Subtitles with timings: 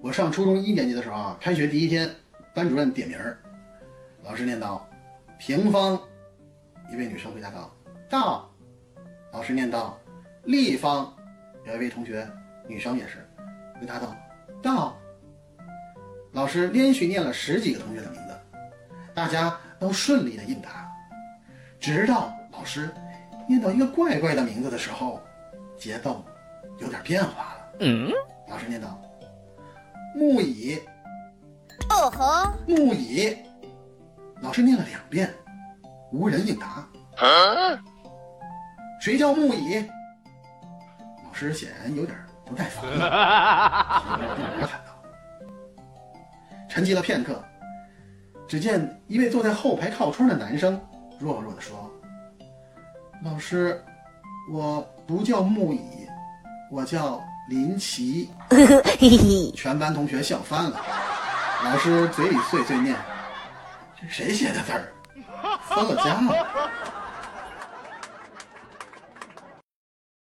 [0.00, 2.08] 我上初中一年级的时候啊，开学第一天，
[2.54, 3.38] 班主任点名儿，
[4.24, 4.88] 老师念道
[5.38, 6.00] ：“平方。”
[6.90, 7.70] 一位女生回答道
[8.08, 8.50] ：“到。”
[9.32, 10.00] 老师念道
[10.44, 11.14] ：“立方。”
[11.66, 12.26] 有一位同学，
[12.66, 13.18] 女生也是，
[13.78, 14.16] 回答道
[14.62, 14.96] ：“到。”
[16.32, 18.34] 老师连续念了十几个同学的名字，
[19.14, 20.88] 大家都顺利的应答，
[21.78, 22.90] 直到老师
[23.48, 25.20] 念到一个怪怪的名字的时候，
[25.76, 26.22] 节奏
[26.78, 27.72] 有点变化了。
[27.80, 28.10] 嗯，
[28.48, 29.00] 老师念道。
[30.14, 30.78] 木椅，
[31.90, 33.36] 哦吼，木椅，
[34.42, 35.32] 老师念了两遍，
[36.12, 36.86] 无人应答。
[39.00, 39.84] 谁叫木椅？
[41.24, 43.08] 老师显然有点不耐烦了，
[44.66, 45.02] 喊道。
[46.68, 47.42] 沉寂了片刻，
[48.46, 50.80] 只见一位坐在后排靠窗的男生
[51.18, 51.90] 弱弱地说
[53.24, 53.82] ：“老师，
[54.50, 55.80] 我不叫木椅，
[56.70, 58.30] 我叫。”林奇，
[59.56, 60.84] 全班同学笑翻了。
[61.64, 62.94] 老师嘴里碎碎念
[63.98, 64.92] ：“这谁写的字儿？
[65.66, 66.46] 分了家了。”